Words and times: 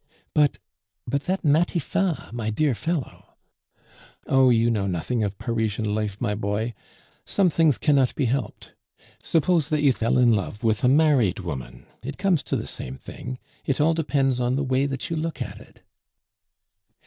"But 0.33 0.57
but 1.05 1.25
that 1.25 1.43
Matifat, 1.45 2.33
my 2.33 2.49
dear 2.49 2.73
fellow" 2.73 3.35
"Oh! 4.25 4.49
you 4.49 4.71
know 4.71 4.87
nothing 4.87 5.23
of 5.23 5.37
Parisian 5.37 5.93
life, 5.93 6.19
my 6.19 6.33
boy. 6.33 6.73
Some 7.23 7.51
things 7.51 7.77
cannot 7.77 8.15
be 8.15 8.25
helped. 8.25 8.73
Suppose 9.21 9.69
that 9.69 9.83
you 9.83 9.93
fell 9.93 10.17
in 10.17 10.33
love 10.33 10.63
with 10.63 10.83
a 10.83 10.87
married 10.87 11.41
woman, 11.41 11.85
it 12.01 12.17
comes 12.17 12.41
to 12.45 12.55
the 12.55 12.65
same 12.65 12.97
thing. 12.97 13.37
It 13.67 13.79
all 13.79 13.93
depends 13.93 14.39
on 14.39 14.55
the 14.55 14.63
way 14.63 14.87
that 14.87 15.11
you 15.11 15.15
look 15.15 15.39
at 15.39 15.59
it." 15.59 15.83